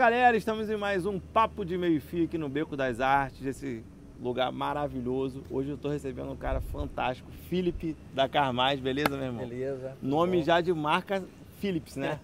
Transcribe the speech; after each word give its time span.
galera, 0.00 0.34
estamos 0.34 0.70
em 0.70 0.78
mais 0.78 1.04
um 1.04 1.20
Papo 1.20 1.62
de 1.62 1.76
Meio 1.76 2.00
Fio 2.00 2.24
aqui 2.24 2.38
no 2.38 2.48
Beco 2.48 2.74
das 2.74 3.00
Artes, 3.00 3.44
esse 3.44 3.84
lugar 4.18 4.50
maravilhoso. 4.50 5.42
Hoje 5.50 5.68
eu 5.68 5.74
estou 5.74 5.90
recebendo 5.90 6.32
um 6.32 6.36
cara 6.36 6.58
fantástico, 6.58 7.30
Felipe 7.50 7.94
da 8.14 8.26
Carmais, 8.26 8.80
beleza, 8.80 9.10
meu 9.10 9.26
irmão? 9.26 9.46
Beleza. 9.46 9.94
Nome 10.00 10.38
Bom. 10.38 10.42
já 10.42 10.62
de 10.62 10.72
marca 10.72 11.22
Philips, 11.58 11.96
né? 11.96 12.18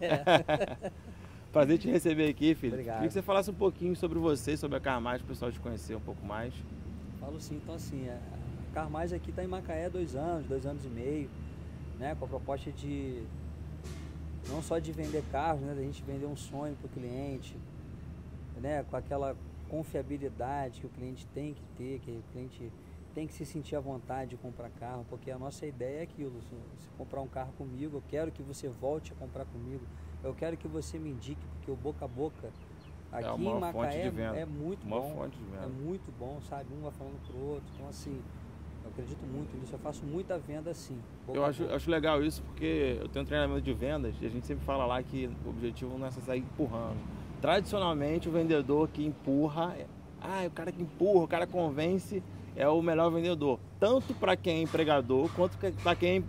Prazer 1.52 1.76
te 1.76 1.90
receber 1.90 2.30
aqui, 2.30 2.54
Felipe. 2.54 2.76
Obrigado. 2.76 2.94
Queria 2.94 3.08
que 3.08 3.12
você 3.12 3.20
falasse 3.20 3.50
um 3.50 3.54
pouquinho 3.54 3.94
sobre 3.94 4.18
você, 4.18 4.56
sobre 4.56 4.78
a 4.78 4.80
Carmais, 4.80 5.20
para 5.20 5.26
o 5.26 5.28
pessoal 5.28 5.52
te 5.52 5.60
conhecer 5.60 5.94
um 5.94 6.00
pouco 6.00 6.24
mais. 6.24 6.54
Falo 7.20 7.38
sim, 7.38 7.60
então 7.62 7.74
assim, 7.74 8.08
a 8.08 8.18
Carmais 8.72 9.12
aqui 9.12 9.28
está 9.28 9.44
em 9.44 9.48
Macaé 9.48 9.84
há 9.84 9.90
dois 9.90 10.16
anos, 10.16 10.46
dois 10.46 10.64
anos 10.64 10.82
e 10.86 10.88
meio, 10.88 11.28
né? 11.98 12.16
Com 12.18 12.24
a 12.24 12.28
proposta 12.28 12.72
de 12.72 13.22
não 14.48 14.62
só 14.62 14.78
de 14.78 14.92
vender 14.92 15.22
carros, 15.30 15.60
né? 15.62 15.74
Da 15.74 15.82
gente 15.82 16.02
vender 16.02 16.26
um 16.26 16.36
sonho 16.36 16.74
para 16.76 16.86
o 16.86 16.88
cliente, 16.90 17.56
né? 18.60 18.84
Com 18.84 18.96
aquela 18.96 19.36
confiabilidade 19.68 20.80
que 20.80 20.86
o 20.86 20.90
cliente 20.90 21.26
tem 21.28 21.54
que 21.54 21.64
ter, 21.76 21.98
que 22.00 22.10
o 22.10 22.22
cliente 22.32 22.72
tem 23.14 23.26
que 23.26 23.32
se 23.32 23.46
sentir 23.46 23.74
à 23.74 23.80
vontade 23.80 24.30
de 24.30 24.36
comprar 24.36 24.68
carro, 24.70 25.04
porque 25.08 25.30
a 25.30 25.38
nossa 25.38 25.66
ideia 25.66 26.00
é 26.00 26.02
aquilo, 26.02 26.40
se 26.42 26.50
você 26.50 26.88
comprar 26.98 27.22
um 27.22 27.26
carro 27.26 27.52
comigo, 27.56 27.96
eu 27.96 28.02
quero 28.08 28.30
que 28.30 28.42
você 28.42 28.68
volte 28.68 29.12
a 29.12 29.16
comprar 29.16 29.46
comigo, 29.46 29.82
eu 30.22 30.34
quero 30.34 30.54
que 30.56 30.68
você 30.68 30.98
me 30.98 31.10
indique, 31.10 31.40
porque 31.54 31.70
o 31.70 31.76
boca 31.76 32.04
a 32.04 32.08
boca 32.08 32.50
aqui 33.10 33.28
uma 33.40 33.56
em 33.56 33.60
Macaé 33.60 34.12
é 34.36 34.44
muito 34.44 34.86
Uma 34.86 35.00
bom. 35.00 35.28
É 35.62 35.66
muito 35.66 36.12
bom, 36.18 36.40
sabe? 36.42 36.66
Um 36.74 36.82
vai 36.82 36.92
falando 36.92 37.18
pro 37.26 37.38
outro. 37.38 37.66
Então, 37.74 37.88
assim, 37.88 38.20
eu 38.86 38.90
acredito 38.92 39.26
muito 39.26 39.56
nisso. 39.56 39.74
Eu 39.74 39.78
faço 39.78 40.04
muita 40.04 40.38
venda 40.38 40.70
assim. 40.70 40.96
Eu 41.28 41.44
acho, 41.44 41.64
acho 41.64 41.90
legal 41.90 42.22
isso 42.22 42.42
porque 42.42 42.98
eu 43.00 43.08
tenho 43.08 43.24
um 43.24 43.26
treinamento 43.26 43.60
de 43.60 43.72
vendas 43.72 44.14
e 44.20 44.26
a 44.26 44.28
gente 44.28 44.46
sempre 44.46 44.64
fala 44.64 44.86
lá 44.86 45.02
que 45.02 45.28
o 45.44 45.50
objetivo 45.50 45.98
não 45.98 46.06
é 46.06 46.10
só 46.10 46.20
sair 46.20 46.40
empurrando. 46.40 46.96
Tradicionalmente, 47.40 48.28
o 48.28 48.32
vendedor 48.32 48.88
que 48.88 49.04
empurra, 49.04 49.74
é- 49.78 49.86
ah, 50.20 50.44
o 50.46 50.50
cara 50.50 50.72
que 50.72 50.82
empurra, 50.82 51.24
o 51.24 51.28
cara 51.28 51.46
convence, 51.46 52.22
é 52.54 52.66
o 52.68 52.80
melhor 52.80 53.10
vendedor. 53.10 53.58
Tanto 53.78 54.14
para 54.14 54.36
quem 54.36 54.58
é 54.58 54.62
empregador, 54.62 55.28
quanto 55.34 55.56
para 55.82 55.94
quem 55.94 56.24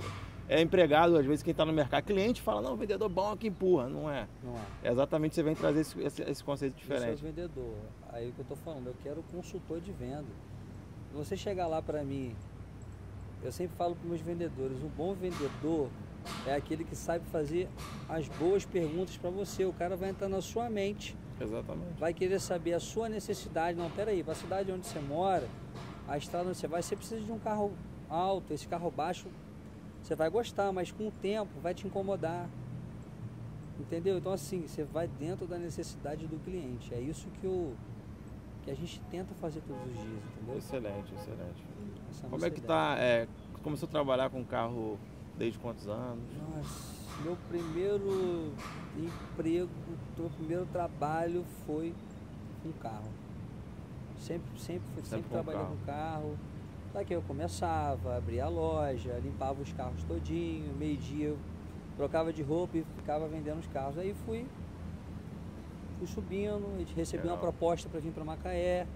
é 0.49 0.61
empregado, 0.61 1.17
às 1.17 1.25
vezes 1.25 1.41
quem 1.43 1.51
está 1.51 1.65
no 1.65 1.71
mercado. 1.73 2.03
Cliente 2.03 2.41
fala, 2.41 2.61
não, 2.61 2.73
o 2.73 2.75
vendedor 2.75 3.07
bom 3.09 3.31
é 3.33 3.37
que 3.37 3.47
empurra. 3.47 3.87
Não 3.87 4.09
é. 4.09 4.27
Não 4.43 4.53
é. 4.55 4.87
É 4.89 4.91
exatamente 4.91 5.35
você 5.35 5.43
vem 5.43 5.55
trazer 5.55 5.81
esse, 5.81 5.99
esse, 6.01 6.21
esse 6.23 6.43
conceito 6.43 6.77
Isso 6.81 6.91
é 6.91 6.95
o 6.95 6.99
diferente. 6.99 7.23
vendedor. 7.23 7.73
Aí 8.11 8.29
o 8.29 8.33
que 8.33 8.39
eu 8.39 8.45
tô 8.45 8.55
falando, 8.57 8.87
eu 8.87 8.95
quero 9.01 9.23
consultor 9.31 9.79
de 9.79 9.91
venda. 9.91 10.25
Você 11.13 11.35
chegar 11.35 11.67
lá 11.67 11.81
para 11.81 12.03
mim, 12.03 12.35
eu 13.43 13.51
sempre 13.51 13.75
falo 13.75 13.95
para 13.95 14.07
meus 14.07 14.21
vendedores, 14.21 14.81
um 14.83 14.89
bom 14.89 15.13
vendedor 15.13 15.89
é 16.45 16.53
aquele 16.53 16.83
que 16.83 16.95
sabe 16.95 17.25
fazer 17.31 17.69
as 18.09 18.27
boas 18.27 18.65
perguntas 18.65 19.17
para 19.17 19.29
você. 19.29 19.65
O 19.65 19.73
cara 19.73 19.95
vai 19.95 20.09
entrar 20.09 20.27
na 20.27 20.41
sua 20.41 20.69
mente, 20.69 21.15
Exatamente. 21.39 21.99
vai 21.99 22.13
querer 22.13 22.39
saber 22.39 22.73
a 22.73 22.79
sua 22.79 23.07
necessidade. 23.07 23.77
Não, 23.77 23.89
peraí, 23.89 24.23
para 24.23 24.33
a 24.33 24.35
cidade 24.35 24.71
onde 24.71 24.85
você 24.85 24.99
mora, 24.99 25.47
a 26.07 26.17
estrada 26.17 26.49
onde 26.49 26.57
você 26.57 26.67
vai, 26.67 26.81
você 26.81 26.95
precisa 26.95 27.21
de 27.21 27.31
um 27.31 27.39
carro 27.39 27.71
alto, 28.09 28.53
esse 28.53 28.67
carro 28.67 28.91
baixo 28.91 29.27
você 30.01 30.15
vai 30.15 30.29
gostar, 30.29 30.71
mas 30.71 30.91
com 30.91 31.07
o 31.07 31.11
tempo 31.11 31.51
vai 31.61 31.73
te 31.73 31.85
incomodar. 31.85 32.47
Entendeu? 33.79 34.17
Então 34.17 34.31
assim, 34.31 34.65
você 34.67 34.83
vai 34.83 35.07
dentro 35.07 35.45
da 35.45 35.57
necessidade 35.57 36.25
do 36.27 36.37
cliente. 36.43 36.93
É 36.93 36.99
isso 36.99 37.27
que, 37.39 37.45
eu, 37.45 37.73
que 38.67 38.71
a 38.71 38.75
gente 38.75 38.99
tenta 39.09 39.33
fazer 39.35 39.61
todos 39.61 39.81
os 39.81 39.93
dias, 39.93 40.23
entendeu? 40.35 40.57
Excelente, 40.57 41.13
excelente. 41.13 41.63
Essa 42.09 42.27
Como 42.27 42.45
é 42.45 42.49
que 42.49 42.57
ideia. 42.59 42.67
tá? 42.67 42.95
É, 42.99 43.27
começou 43.63 43.87
a 43.87 43.89
trabalhar 43.89 44.29
com 44.29 44.43
carro 44.43 44.99
desde 45.37 45.57
quantos 45.57 45.87
anos? 45.87 46.25
Nossa, 46.35 47.23
meu 47.23 47.37
primeiro 47.47 48.51
emprego, 48.97 49.69
meu 50.17 50.29
primeiro 50.31 50.65
trabalho 50.65 51.45
foi 51.65 51.93
com 52.61 52.73
carro. 52.73 53.07
Sempre, 54.19 54.59
sempre, 54.59 54.81
Sempre 54.95 55.05
sempre, 55.05 55.23
com 55.23 55.29
trabalhei 55.29 55.61
carro. 55.61 55.77
com 55.77 55.85
carro. 55.85 56.37
Daqui 56.93 57.13
eu 57.13 57.21
começava, 57.21 58.17
abria 58.17 58.45
a 58.45 58.49
loja, 58.49 59.17
limpava 59.23 59.61
os 59.61 59.71
carros 59.71 60.03
todinho, 60.03 60.73
meio-dia 60.75 61.27
eu 61.27 61.37
trocava 61.95 62.33
de 62.33 62.41
roupa 62.43 62.77
e 62.77 62.83
ficava 62.97 63.27
vendendo 63.29 63.59
os 63.59 63.67
carros. 63.67 63.97
Aí 63.97 64.13
fui, 64.25 64.45
fui 65.97 66.07
subindo, 66.07 66.63
a 66.75 66.79
gente 66.79 66.93
recebeu 66.95 67.31
uma 67.31 67.37
proposta 67.37 67.89
para 67.89 67.99
vir 67.99 68.11
para 68.11 68.23
Macaé. 68.23 68.87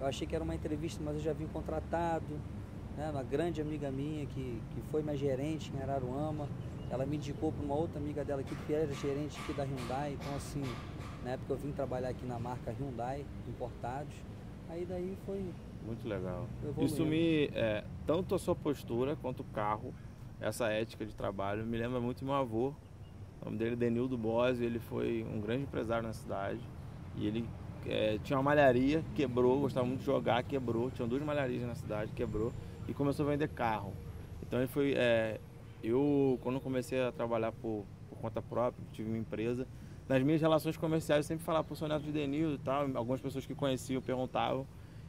Eu 0.00 0.06
achei 0.06 0.26
que 0.26 0.34
era 0.34 0.44
uma 0.44 0.54
entrevista, 0.54 1.02
mas 1.04 1.16
eu 1.16 1.22
já 1.22 1.32
vim 1.32 1.46
contratado. 1.46 2.24
Né? 2.96 3.10
Uma 3.10 3.22
grande 3.22 3.60
amiga 3.60 3.90
minha 3.90 4.26
que, 4.26 4.60
que 4.70 4.80
foi 4.90 5.02
minha 5.02 5.16
gerente 5.16 5.72
em 5.74 5.82
Araruama. 5.82 6.48
Ela 6.90 7.04
me 7.04 7.16
indicou 7.16 7.52
para 7.52 7.64
uma 7.64 7.74
outra 7.74 7.98
amiga 7.98 8.24
dela 8.24 8.40
aqui 8.40 8.54
que 8.66 8.72
era 8.72 8.92
gerente 8.94 9.38
aqui 9.40 9.52
da 9.52 9.64
Hyundai. 9.64 10.16
Então 10.18 10.34
assim, 10.34 10.62
na 11.24 11.32
época 11.32 11.52
eu 11.52 11.56
vim 11.56 11.72
trabalhar 11.72 12.08
aqui 12.08 12.24
na 12.24 12.38
marca 12.38 12.74
Hyundai, 12.78 13.24
importados. 13.48 14.14
Aí 14.68 14.84
daí 14.84 15.16
foi. 15.24 15.44
Muito 15.84 16.06
legal. 16.08 16.46
Isso 16.78 17.04
me. 17.04 17.46
é, 17.54 17.84
tanto 18.06 18.34
a 18.34 18.38
sua 18.38 18.54
postura 18.54 19.16
quanto 19.16 19.40
o 19.40 19.44
carro, 19.44 19.94
essa 20.40 20.68
ética 20.68 21.06
de 21.06 21.14
trabalho, 21.14 21.64
me 21.64 21.78
lembra 21.78 22.00
muito 22.00 22.24
meu 22.24 22.34
avô. 22.34 22.74
O 23.46 23.48
nome 23.48 23.58
dele 23.58 23.74
é 23.74 23.76
Denildo 23.76 24.18
Bose, 24.18 24.64
ele 24.64 24.80
foi 24.80 25.24
um 25.32 25.40
grande 25.40 25.62
empresário 25.62 26.02
na 26.02 26.12
cidade. 26.12 26.58
E 27.14 27.28
ele 27.28 27.48
é, 27.86 28.18
tinha 28.24 28.36
uma 28.36 28.42
malharia, 28.42 29.04
quebrou, 29.14 29.60
gostava 29.60 29.86
muito 29.86 30.00
de 30.00 30.04
jogar, 30.04 30.42
quebrou. 30.42 30.90
Tinha 30.90 31.06
duas 31.06 31.22
malharias 31.22 31.62
na 31.62 31.76
cidade, 31.76 32.10
quebrou. 32.12 32.52
E 32.88 32.92
começou 32.92 33.24
a 33.24 33.30
vender 33.30 33.48
carro. 33.48 33.92
Então 34.42 34.58
ele 34.58 34.66
foi. 34.66 34.94
é, 34.96 35.38
eu, 35.80 36.40
quando 36.42 36.60
comecei 36.60 37.00
a 37.00 37.12
trabalhar 37.12 37.52
por, 37.52 37.84
por 38.08 38.18
conta 38.18 38.42
própria, 38.42 38.84
tive 38.92 39.08
uma 39.08 39.18
empresa, 39.18 39.64
nas 40.08 40.20
minhas 40.24 40.40
relações 40.40 40.76
comerciais 40.76 41.24
eu 41.24 41.28
sempre 41.28 41.44
falava 41.44 41.62
pro 41.62 41.76
sou 41.76 41.86
neto 41.86 42.02
de 42.02 42.10
Denildo 42.10 42.56
e 42.56 42.58
tal. 42.58 42.90
Algumas 42.96 43.20
pessoas 43.20 43.46
que 43.46 43.54
conheciam 43.54 44.02
perguntavam. 44.02 44.66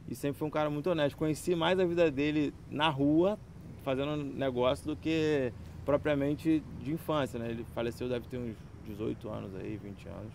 E 0.07 0.13
sempre 0.13 0.37
foi 0.37 0.47
um 0.47 0.51
cara 0.51 0.69
muito 0.69 0.91
honesto. 0.91 1.17
Conheci 1.17 1.55
mais 1.55 1.79
a 1.79 1.85
vida 1.85 2.11
dele 2.11 2.53
na 2.69 2.87
rua, 2.87 3.39
fazendo 3.83 4.15
negócio, 4.15 4.85
do 4.85 4.95
que 4.95 5.51
propriamente 5.87 6.61
de 6.81 6.91
infância, 6.91 7.39
né? 7.39 7.49
Ele 7.49 7.65
faleceu, 7.73 8.09
deve 8.09 8.27
ter 8.27 8.37
uns 8.37 8.57
18 8.85 9.29
anos 9.29 9.55
aí, 9.55 9.77
20 9.77 10.09
anos. 10.09 10.33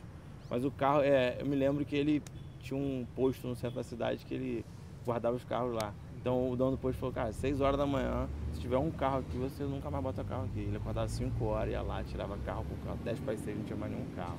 Mas 0.48 0.64
o 0.64 0.70
carro, 0.70 1.02
é, 1.02 1.36
eu 1.38 1.44
me 1.44 1.54
lembro 1.54 1.84
que 1.84 1.94
ele 1.94 2.22
tinha 2.60 2.80
um 2.80 3.06
posto 3.14 3.46
no 3.46 3.54
centro 3.54 3.76
da 3.76 3.82
cidade 3.82 4.24
que 4.24 4.32
ele 4.32 4.64
guardava 5.04 5.36
os 5.36 5.44
carros 5.44 5.74
lá. 5.74 5.92
Então 6.18 6.50
o 6.50 6.56
dono 6.56 6.72
do 6.72 6.78
posto 6.78 6.98
falou, 6.98 7.12
cara, 7.12 7.34
6 7.34 7.60
horas 7.60 7.76
da 7.76 7.84
manhã, 7.84 8.30
se 8.54 8.60
tiver 8.62 8.78
um 8.78 8.90
carro 8.90 9.18
aqui, 9.18 9.36
você 9.36 9.64
nunca 9.64 9.90
mais 9.90 10.02
bota 10.02 10.24
carro 10.24 10.44
aqui. 10.44 10.60
Ele 10.60 10.76
acordava 10.78 11.06
5 11.06 11.44
horas, 11.44 11.70
ia 11.70 11.82
lá, 11.82 12.02
tirava 12.02 12.38
carro 12.46 12.64
por 12.64 12.78
carro, 12.86 12.98
10 13.04 13.20
para 13.20 13.36
6, 13.36 13.58
não 13.58 13.64
tinha 13.64 13.76
mais 13.76 13.92
nenhum 13.92 14.06
carro. 14.16 14.38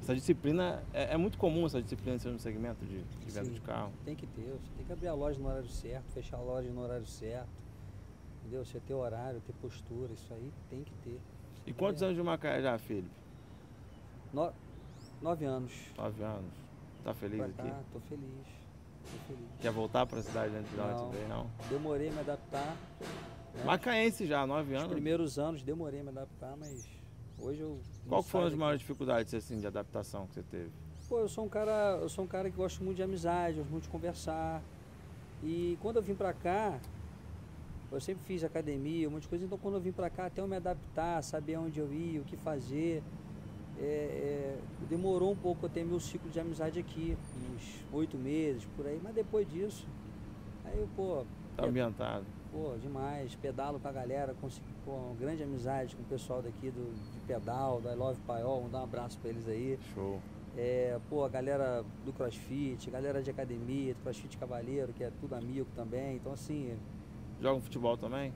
Essa 0.00 0.14
disciplina, 0.14 0.84
é, 0.92 1.14
é 1.14 1.16
muito 1.16 1.36
comum 1.36 1.66
essa 1.66 1.82
disciplina 1.82 2.16
ser 2.16 2.28
no 2.28 2.38
segmento 2.38 2.84
de, 2.84 3.02
de 3.02 3.32
venda 3.32 3.50
de 3.50 3.60
carro. 3.60 3.90
Tem 4.04 4.14
que 4.14 4.26
ter, 4.28 4.42
você 4.42 4.70
tem 4.76 4.86
que 4.86 4.92
abrir 4.92 5.08
a 5.08 5.14
loja 5.14 5.36
no 5.40 5.48
horário 5.48 5.68
certo, 5.68 6.12
fechar 6.12 6.36
a 6.36 6.42
loja 6.42 6.70
no 6.70 6.80
horário 6.80 7.06
certo. 7.06 7.63
Entendeu? 8.44 8.64
Você 8.64 8.78
ter 8.80 8.94
horário, 8.94 9.40
ter 9.40 9.52
postura, 9.54 10.12
isso 10.12 10.32
aí 10.34 10.52
tem 10.68 10.82
que 10.84 10.92
ter. 11.02 11.18
E 11.66 11.72
quantos 11.72 12.02
anos 12.02 12.14
de 12.14 12.22
Macaé 12.22 12.60
já, 12.60 12.76
Felipe? 12.78 13.08
No- 14.32 14.52
nove 15.22 15.44
anos. 15.46 15.72
Nove 15.96 16.22
anos. 16.22 16.52
Tá 17.02 17.14
feliz 17.14 17.38
Pra 17.38 17.46
aqui? 17.46 17.70
cá, 17.70 17.80
tô 17.92 18.00
feliz. 18.00 18.46
Tô 19.02 19.18
feliz. 19.34 19.48
Quer 19.60 19.70
voltar 19.72 20.06
pra 20.06 20.20
cidade 20.22 20.54
antes 20.56 20.70
de 20.70 20.80
onde 20.80 20.92
Não. 21.28 21.28
não? 21.44 21.50
Demorei 21.70 22.08
a 22.08 22.12
me 22.12 22.20
adaptar. 22.20 22.76
né? 23.54 23.64
Macaense 23.64 24.26
já, 24.26 24.46
nove 24.46 24.74
Os 24.74 24.80
anos. 24.80 24.92
primeiros 24.92 25.38
anos 25.38 25.62
demorei 25.62 26.00
a 26.00 26.02
me 26.02 26.08
adaptar, 26.10 26.54
mas 26.56 26.86
hoje 27.38 27.60
eu. 27.60 27.80
Qual 28.08 28.22
foram 28.22 28.46
as 28.46 28.54
maiores 28.54 28.80
dificuldades 28.80 29.32
assim, 29.32 29.58
de 29.60 29.66
adaptação 29.66 30.26
que 30.26 30.34
você 30.34 30.42
teve? 30.42 30.70
Pô, 31.08 31.20
eu 31.20 31.28
sou 31.28 31.44
um 31.44 31.48
cara, 31.48 31.98
eu 32.02 32.08
sou 32.08 32.24
um 32.24 32.26
cara 32.28 32.50
que 32.50 32.56
gosto 32.56 32.82
muito 32.82 32.96
de 32.96 33.02
amizade, 33.02 33.56
gosto 33.58 33.70
muito 33.70 33.84
de 33.84 33.88
conversar. 33.90 34.62
E 35.42 35.78
quando 35.82 35.96
eu 35.96 36.02
vim 36.02 36.14
pra 36.14 36.32
cá, 36.32 36.80
eu 37.96 38.00
sempre 38.00 38.24
fiz 38.24 38.44
academia, 38.44 39.08
um 39.08 39.12
monte 39.12 39.22
de 39.22 39.28
coisa, 39.28 39.44
então 39.44 39.58
quando 39.58 39.74
eu 39.74 39.80
vim 39.80 39.92
pra 39.92 40.10
cá, 40.10 40.26
até 40.26 40.40
eu 40.40 40.48
me 40.48 40.56
adaptar, 40.56 41.22
saber 41.22 41.56
onde 41.56 41.78
eu 41.78 41.92
ia, 41.92 42.20
o 42.20 42.24
que 42.24 42.36
fazer, 42.36 43.02
é, 43.78 43.84
é, 43.84 44.58
demorou 44.88 45.32
um 45.32 45.36
pouco 45.36 45.66
até 45.66 45.82
meu 45.82 46.00
ciclo 46.00 46.30
de 46.30 46.40
amizade 46.40 46.78
aqui, 46.78 47.16
uns 47.54 47.84
oito 47.92 48.16
meses 48.16 48.64
por 48.76 48.86
aí, 48.86 49.00
mas 49.02 49.14
depois 49.14 49.50
disso, 49.50 49.86
aí 50.64 50.78
eu, 50.78 50.88
pô, 50.96 51.24
Tá 51.56 51.66
ambientado. 51.66 52.24
Pô, 52.52 52.74
demais. 52.80 53.34
Pedalo 53.36 53.78
com 53.78 53.88
a 53.88 53.92
galera, 53.92 54.34
consegui 54.40 54.66
pô, 54.84 54.92
uma 54.92 55.14
grande 55.14 55.42
amizade 55.42 55.94
com 55.94 56.02
o 56.02 56.06
pessoal 56.06 56.42
daqui 56.42 56.70
do, 56.70 56.92
de 57.12 57.20
pedal, 57.26 57.80
da 57.80 57.92
I 57.92 57.96
Love 57.96 58.20
Paiol, 58.26 58.62
vou 58.62 58.70
dar 58.70 58.80
um 58.80 58.84
abraço 58.84 59.18
pra 59.18 59.30
eles 59.30 59.46
aí. 59.48 59.78
Show. 59.94 60.20
É, 60.56 60.98
pô, 61.08 61.24
a 61.24 61.28
galera 61.28 61.84
do 62.04 62.12
CrossFit, 62.12 62.90
galera 62.90 63.22
de 63.22 63.30
academia, 63.30 63.94
do 63.94 64.00
CrossFit 64.02 64.36
Cavaleiro, 64.36 64.92
que 64.92 65.02
é 65.02 65.10
tudo 65.20 65.34
amigo 65.34 65.66
também. 65.74 66.16
Então 66.16 66.32
assim, 66.32 66.76
Joga 67.44 67.58
um 67.58 67.60
futebol 67.60 67.94
também? 67.98 68.32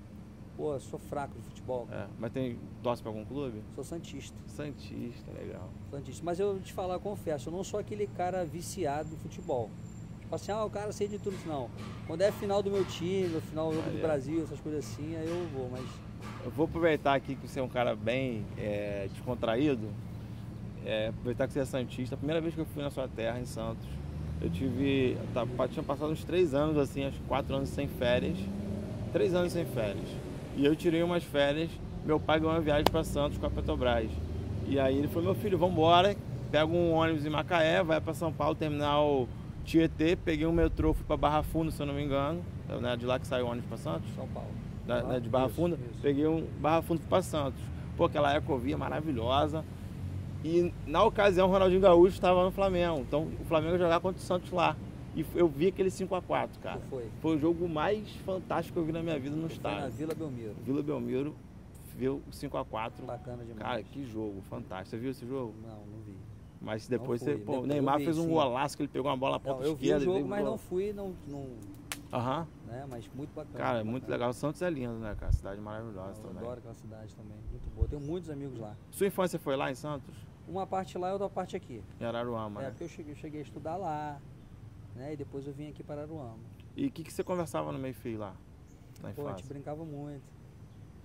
pô, 0.54 0.78
sou 0.80 0.98
fraco 0.98 1.34
de 1.38 1.44
futebol. 1.46 1.88
É. 1.90 2.06
Mas 2.18 2.30
tem. 2.30 2.58
Torce 2.82 3.00
pra 3.00 3.10
algum 3.10 3.24
clube? 3.24 3.62
Sou 3.74 3.82
santista, 3.82 4.36
Santista, 4.48 5.32
legal. 5.32 5.70
santista. 5.90 6.22
Mas 6.22 6.38
eu 6.38 6.58
te 6.60 6.74
falar, 6.74 6.94
eu 6.94 7.00
confesso, 7.00 7.48
eu 7.48 7.52
não 7.54 7.64
sou 7.64 7.80
aquele 7.80 8.06
cara 8.08 8.44
viciado 8.44 9.08
em 9.14 9.16
futebol. 9.16 9.70
Tipo 10.20 10.34
assim, 10.34 10.52
ah, 10.52 10.62
o 10.62 10.68
cara 10.68 10.92
sei 10.92 11.08
de 11.08 11.18
tudo, 11.18 11.38
não. 11.46 11.70
Quando 12.06 12.20
é 12.20 12.30
final 12.30 12.62
do 12.62 12.70
meu 12.70 12.84
time, 12.84 13.40
final 13.40 13.70
do 13.70 13.76
jogo 13.76 13.86
Aí 13.86 13.92
do 13.94 13.98
é. 13.98 14.02
Brasil, 14.02 14.42
essas 14.42 14.60
coisas 14.60 14.84
assim, 14.84 15.16
aí 15.16 15.26
eu 15.26 15.46
vou, 15.54 15.70
mas 15.70 15.86
Eu 16.44 16.50
vou 16.50 16.66
aproveitar 16.66 17.14
aqui 17.14 17.34
que 17.34 17.48
você 17.48 17.60
é 17.60 17.62
um 17.62 17.68
cara 17.68 17.96
bem 17.96 18.44
é, 18.58 19.08
descontraído. 19.10 19.88
é, 20.84 21.08
aproveitar 21.08 21.46
que 21.46 21.54
você 21.54 21.60
é 21.60 21.64
Santista, 21.64 22.14
a 22.14 22.18
primeira 22.18 22.42
vez 22.42 22.54
que 22.54 22.60
eu 22.60 22.66
fui 22.66 22.82
na 22.82 22.90
sua 22.90 23.08
terra, 23.08 23.40
em 23.40 23.46
Santos, 23.46 23.86
eu 24.42 24.50
tive. 24.50 25.16
Tá, 25.32 25.46
tinha 25.68 25.82
passado 25.82 26.10
uns 26.12 26.24
três 26.24 26.52
anos, 26.52 26.76
assim, 26.76 27.04
acho 27.04 27.18
quatro 27.28 27.54
anos 27.54 27.70
sem 27.70 27.86
férias. 27.88 28.36
Três 29.12 29.34
anos 29.34 29.52
sem 29.52 29.64
férias. 29.64 30.08
E 30.56 30.64
eu 30.64 30.74
tirei 30.74 31.02
umas 31.02 31.24
férias, 31.24 31.70
meu 32.04 32.18
pai 32.18 32.40
ganhou 32.40 32.54
uma 32.54 32.60
viagem 32.60 32.84
para 32.84 33.04
Santos 33.04 33.38
com 33.38 33.46
a 33.46 33.50
Petrobras. 33.50 34.10
E 34.66 34.78
aí 34.78 34.98
ele 34.98 35.08
falou, 35.08 35.24
meu 35.24 35.34
filho, 35.34 35.56
vamos 35.56 35.74
embora, 35.74 36.16
pega 36.50 36.66
um 36.66 36.92
ônibus 36.92 37.24
em 37.24 37.30
Macaé, 37.30 37.82
vai 37.82 38.00
para 38.00 38.12
São 38.12 38.32
Paulo, 38.32 38.54
terminal 38.54 39.28
Tietê, 39.64 40.16
peguei 40.16 40.46
um 40.46 40.52
metrô, 40.52 40.94
fui 40.94 41.04
para 41.06 41.16
Barra 41.16 41.42
Funda, 41.42 41.70
se 41.70 41.80
eu 41.80 41.86
não 41.86 41.94
me 41.94 42.02
engano. 42.02 42.42
É 42.68 42.76
né, 42.76 42.96
de 42.96 43.06
lá 43.06 43.18
que 43.18 43.26
saiu 43.26 43.46
o 43.46 43.50
ônibus 43.50 43.68
para 43.68 43.78
Santos. 43.78 44.10
São 44.14 44.26
Paulo. 44.28 44.48
Da, 44.86 45.02
né, 45.02 45.20
de 45.20 45.28
Barra 45.28 45.46
Isso, 45.46 45.54
Funda, 45.54 45.76
isso. 45.76 46.00
peguei 46.02 46.26
um 46.26 46.46
Barra 46.60 46.82
Funda 46.82 47.02
para 47.08 47.22
Santos. 47.22 47.60
Pô, 47.96 48.06
aquela 48.06 48.34
ecovia 48.36 48.76
maravilhosa. 48.78 49.64
E 50.44 50.72
na 50.86 51.02
ocasião 51.02 51.48
o 51.48 51.50
Ronaldinho 51.50 51.80
Gaúcho 51.80 52.14
estava 52.14 52.44
no 52.44 52.50
Flamengo. 52.50 53.00
Então 53.00 53.28
o 53.40 53.44
Flamengo 53.44 53.74
ia 53.74 53.78
jogar 53.78 54.00
contra 54.00 54.20
o 54.20 54.24
Santos 54.24 54.50
lá. 54.50 54.76
E 55.18 55.26
eu 55.36 55.48
vi 55.48 55.66
aquele 55.66 55.88
5x4, 55.90 56.48
cara. 56.62 56.80
Foi. 56.88 57.08
Foi 57.20 57.36
o 57.36 57.38
jogo 57.40 57.68
mais 57.68 58.08
fantástico 58.24 58.74
que 58.74 58.78
eu 58.80 58.84
vi 58.84 58.92
na 58.92 59.02
minha 59.02 59.18
vida 59.18 59.34
no 59.34 59.48
Foi 59.48 59.48
na 59.48 59.54
estádio. 59.54 59.90
Vila 59.96 60.14
Belmiro. 60.14 60.54
Vila 60.64 60.82
Belmiro 60.82 61.34
viu 61.96 62.22
o 62.26 62.30
5x4. 62.30 63.04
Bacana 63.04 63.42
demais. 63.44 63.58
Cara, 63.58 63.82
que 63.82 64.04
jogo 64.06 64.40
fantástico. 64.42 64.90
Você 64.90 64.96
viu 64.98 65.10
esse 65.10 65.26
jogo? 65.26 65.54
Não, 65.62 65.70
não 65.70 65.98
vi. 66.06 66.16
Mas 66.60 66.86
depois 66.86 67.20
você. 67.20 67.36
Pô, 67.36 67.60
o 67.60 67.66
Neymar 67.66 67.96
eu 67.96 67.98
vi, 67.98 68.04
fez 68.04 68.18
um 68.18 68.22
sim. 68.24 68.28
golaço 68.30 68.76
que 68.76 68.82
ele 68.84 68.88
pegou 68.92 69.10
uma 69.10 69.16
bola 69.16 69.32
na 69.32 69.40
ponta 69.40 69.60
Não, 69.60 69.64
eu 69.66 69.74
vi 69.74 69.86
o 69.92 69.96
esquerda. 69.96 70.02
e 70.02 70.06
jogo, 70.06 70.28
mas 70.28 70.44
não 70.44 70.58
fui, 70.58 70.92
não, 70.92 71.14
não 71.28 71.46
Aham. 72.12 72.46
né? 72.66 72.86
Mas 72.88 73.08
muito 73.14 73.32
bacana. 73.34 73.58
Cara, 73.58 73.78
é 73.78 73.82
muito 73.82 73.90
muito 73.90 74.02
bacana. 74.02 74.16
legal. 74.16 74.30
O 74.30 74.34
Santos 74.34 74.62
é 74.62 74.70
lindo, 74.70 74.94
né, 74.94 75.16
cara? 75.18 75.32
Cidade 75.32 75.60
maravilhosa 75.60 76.20
Eu 76.20 76.28
também. 76.28 76.38
adoro 76.42 76.58
aquela 76.58 76.74
cidade 76.74 77.14
também, 77.16 77.36
muito 77.50 77.68
boa. 77.74 77.88
Tenho 77.88 78.02
muitos 78.02 78.30
amigos 78.30 78.58
lá. 78.58 78.74
Sua 78.92 79.06
infância 79.08 79.38
foi 79.38 79.56
lá 79.56 79.70
em 79.70 79.74
Santos? 79.74 80.14
Uma 80.48 80.66
parte 80.66 80.96
lá 80.96 81.10
e 81.10 81.12
outra 81.12 81.28
parte 81.28 81.56
aqui. 81.56 81.82
Em 82.00 82.04
Araruama, 82.04 82.60
É, 82.60 82.64
né? 82.64 82.70
porque 82.70 82.84
eu 82.84 82.88
cheguei, 82.88 83.12
eu 83.12 83.16
cheguei 83.16 83.40
a 83.40 83.44
estudar 83.44 83.76
lá, 83.76 84.18
né? 84.98 85.12
E 85.14 85.16
depois 85.16 85.46
eu 85.46 85.52
vim 85.52 85.68
aqui 85.70 85.82
para 85.82 86.02
Aruama. 86.02 86.38
E 86.76 86.86
o 86.86 86.90
que, 86.90 87.02
que 87.04 87.12
você 87.12 87.24
conversava 87.24 87.72
no 87.72 87.78
meio-fio 87.78 88.18
lá? 88.18 88.34
Na 89.02 89.10
Pô, 89.10 89.28
a 89.28 89.30
gente 89.32 89.46
brincava 89.46 89.84
muito. 89.84 90.22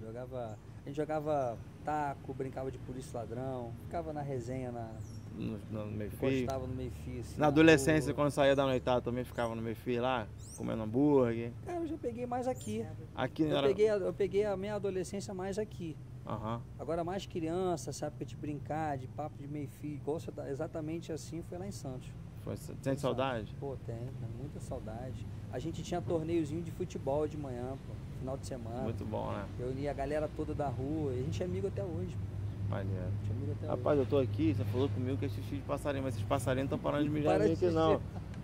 Jogava. 0.02 0.58
A 0.84 0.88
gente 0.90 0.98
jogava 0.98 1.58
taco, 1.86 2.34
brincava 2.34 2.70
de 2.72 2.78
polícia 2.80 3.18
ladrão, 3.20 3.72
ficava 3.86 4.12
na 4.12 4.22
resenha, 4.22 4.72
na, 4.72 4.92
No, 5.34 5.58
no 5.72 5.86
meio-fio? 5.92 6.48
no 6.52 6.68
meio-fio. 6.76 7.22
Assim, 7.22 7.40
Na 7.40 7.48
adolescência, 7.48 8.08
rua. 8.12 8.16
quando 8.16 8.32
saía 8.32 8.56
da 8.56 8.66
noitada, 8.66 9.02
também 9.02 9.24
ficava 9.24 9.56
no 9.56 9.62
meio-fio 9.62 10.02
lá, 10.02 10.28
comendo 10.58 10.84
hambúrguer. 10.84 11.52
Cara, 11.66 11.78
eu 11.80 11.88
já 11.88 11.98
peguei 11.98 12.26
mais 12.26 12.48
aqui. 12.48 12.86
Aqui 13.16 13.44
Eu 13.44 13.58
era. 13.58 13.68
peguei, 13.68 13.88
a- 13.90 13.96
eu 13.96 14.14
peguei 14.14 14.44
a 14.46 14.58
minha 14.58 14.76
adolescência 14.76 15.34
mais 15.34 15.58
aqui. 15.58 15.96
Aham. 16.26 16.62
Agora 16.80 17.04
mais 17.04 17.26
criança, 17.26 17.90
essa 17.92 18.08
época 18.08 18.26
de 18.26 18.36
brincar, 18.36 18.98
de 18.98 19.08
papo 19.08 19.38
de 19.38 19.48
meio-fio, 19.48 19.96
igual 19.96 20.20
tá- 20.20 20.50
exatamente 20.50 21.12
assim 21.14 21.42
foi 21.44 21.58
lá 21.58 21.68
em 21.68 21.72
Santos. 21.72 22.10
Foi- 22.44 22.58
Sente 22.58 23.00
saudade? 23.00 23.54
Pô, 23.60 23.76
tem, 23.86 23.96
tem 23.96 24.30
muita 24.38 24.60
saudade. 24.60 25.26
A 25.52 25.60
gente 25.60 25.82
tinha 25.84 26.02
torneiozinho 26.02 26.62
de 26.62 26.72
futebol 26.72 27.28
de 27.28 27.38
manhã, 27.38 27.70
pô, 27.88 27.94
final 28.20 28.38
de 28.38 28.46
semana. 28.46 28.82
Muito 28.84 29.06
bom, 29.06 29.32
né? 29.32 29.46
Eu 29.60 29.68
unia 29.70 29.92
a 29.92 29.94
galera 29.94 30.30
toda 30.36 30.54
da 30.54 30.68
rua, 30.68 31.12
a 31.12 31.16
gente 31.16 31.42
é 31.42 31.46
amigo 31.46 31.68
até 31.68 31.84
hoje. 31.84 32.16
pô. 32.16 32.34
Maneiro. 32.76 33.06
É 33.28 33.32
amigo 33.32 33.52
até 33.52 33.68
Rapaz, 33.68 34.00
eu 34.00 34.06
tô 34.06 34.18
aqui, 34.18 34.54
você 34.54 34.64
falou 34.66 34.90
comigo 34.90 35.18
que 35.18 35.26
é 35.26 35.30
xixi 35.30 35.56
de 35.56 35.62
passarinho, 35.62 36.04
mas 36.04 36.16
esses 36.16 36.28
passarinhos 36.28 36.70
não 36.70 36.78
estão 36.78 36.92
parando 36.92 37.04
de 37.06 37.10
mijar 37.10 37.38
Para 37.38 37.46
aqui 37.52 37.68
não. 37.68 38.02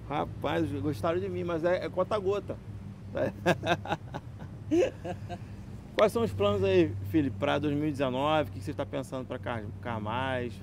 Rapaz, 0.07 0.71
gostaram 0.81 1.19
de 1.19 1.27
mim, 1.29 1.43
mas 1.43 1.63
é, 1.63 1.85
é 1.85 1.89
conta 1.89 2.17
gota. 2.17 2.55
Quais 5.95 6.11
são 6.13 6.23
os 6.23 6.31
planos 6.31 6.63
aí, 6.63 6.93
Felipe, 7.09 7.35
para 7.39 7.59
2019? 7.59 8.49
O 8.49 8.53
que 8.53 8.61
você 8.61 8.71
está 8.71 8.85
pensando 8.85 9.25
para 9.27 9.39
Carmais, 9.81 10.53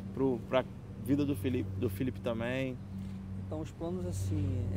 para 0.48 0.60
a 0.60 0.64
vida 1.04 1.24
do 1.24 1.36
Felipe, 1.36 1.68
do 1.78 1.90
Felipe 1.90 2.20
também? 2.20 2.76
Então, 3.46 3.60
os 3.60 3.70
planos 3.70 4.04
assim. 4.06 4.44
É, 4.72 4.76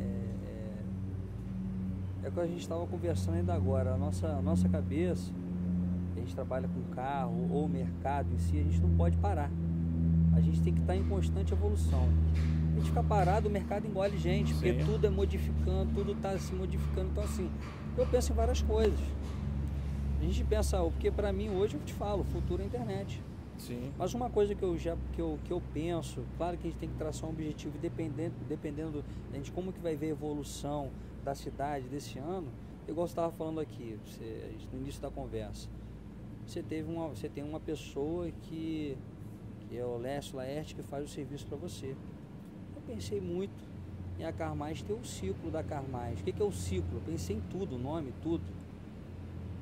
é, 2.22 2.26
é 2.26 2.28
o 2.28 2.32
que 2.32 2.40
a 2.40 2.46
gente 2.46 2.60
estava 2.60 2.86
conversando 2.86 3.34
ainda 3.34 3.52
agora. 3.52 3.94
A 3.94 3.96
nossa, 3.96 4.28
a 4.28 4.40
nossa 4.40 4.68
cabeça, 4.68 5.32
a 6.16 6.20
gente 6.20 6.34
trabalha 6.34 6.68
com 6.68 6.94
carro 6.94 7.48
ou 7.50 7.68
mercado 7.68 8.32
em 8.32 8.38
si, 8.38 8.58
a 8.58 8.62
gente 8.62 8.80
não 8.80 8.90
pode 8.90 9.16
parar. 9.16 9.50
A 10.36 10.40
gente 10.40 10.62
tem 10.62 10.72
que 10.72 10.80
estar 10.80 10.94
em 10.94 11.02
constante 11.08 11.52
evolução. 11.52 12.08
A 12.72 12.76
gente 12.76 12.88
fica 12.88 13.02
parado, 13.02 13.48
o 13.48 13.50
mercado 13.50 13.86
engole 13.86 14.16
gente, 14.16 14.54
porque 14.54 14.72
Sim. 14.72 14.84
tudo 14.84 15.06
é 15.06 15.10
modificando, 15.10 15.92
tudo 15.92 16.12
está 16.12 16.38
se 16.38 16.54
modificando. 16.54 17.08
Então, 17.10 17.24
assim, 17.24 17.50
eu 17.98 18.06
penso 18.06 18.32
em 18.32 18.36
várias 18.36 18.62
coisas. 18.62 19.00
A 20.20 20.22
gente 20.22 20.44
pensa, 20.44 20.78
porque 20.78 21.10
para 21.10 21.32
mim 21.32 21.50
hoje 21.50 21.74
eu 21.74 21.80
te 21.80 21.92
falo, 21.92 22.20
o 22.20 22.24
futuro 22.24 22.62
é 22.62 22.64
a 22.64 22.68
internet. 22.68 23.20
Sim. 23.60 23.92
Mas 23.98 24.14
uma 24.14 24.30
coisa 24.30 24.54
que 24.54 24.62
eu 24.62 24.76
já 24.78 24.96
que 25.12 25.20
eu, 25.20 25.38
que 25.44 25.52
eu 25.52 25.62
penso, 25.74 26.24
claro 26.38 26.56
que 26.56 26.66
a 26.66 26.70
gente 26.70 26.80
tem 26.80 26.88
que 26.88 26.96
traçar 26.96 27.28
um 27.28 27.32
objetivo 27.32 27.76
dependendo, 27.78 28.34
dependendo 28.48 29.04
de 29.42 29.52
como 29.52 29.70
que 29.72 29.78
vai 29.80 29.94
ver 29.94 30.06
a 30.06 30.10
evolução 30.10 30.90
da 31.22 31.34
cidade 31.34 31.86
desse 31.86 32.18
ano. 32.18 32.48
Você 32.88 33.12
estava 33.12 33.30
falando 33.30 33.60
aqui, 33.60 33.98
você- 34.04 34.50
no 34.72 34.80
início 34.80 35.00
da 35.00 35.10
conversa. 35.10 35.68
Você 36.46 36.62
teve 36.62 36.90
uma, 36.90 37.08
você 37.08 37.28
tem 37.28 37.44
uma 37.44 37.60
pessoa 37.60 38.30
que, 38.42 38.96
que 39.60 39.76
é 39.76 39.84
o 39.84 39.96
Lécio 39.98 40.36
Laerte 40.36 40.74
que 40.74 40.82
faz 40.82 41.04
o 41.04 41.08
serviço 41.08 41.46
para 41.46 41.56
você. 41.56 41.94
Eu 42.74 42.82
pensei 42.86 43.20
muito 43.20 43.62
em 44.18 44.24
a 44.24 44.32
Carmais 44.32 44.82
ter 44.82 44.94
o 44.94 45.04
ciclo 45.04 45.50
da 45.50 45.62
Carmais. 45.62 46.18
O 46.20 46.24
que, 46.24 46.32
que 46.32 46.42
é 46.42 46.44
o 46.44 46.50
ciclo? 46.50 46.96
Eu 46.96 47.02
pensei 47.02 47.36
em 47.36 47.40
tudo, 47.42 47.78
nome, 47.78 48.12
tudo. 48.22 48.42